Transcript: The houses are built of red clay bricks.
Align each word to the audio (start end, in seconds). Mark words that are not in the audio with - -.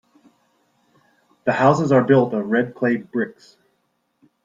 The 1.43 1.51
houses 1.51 1.91
are 1.91 2.03
built 2.03 2.33
of 2.33 2.49
red 2.49 2.73
clay 2.73 2.97
bricks. 2.97 3.57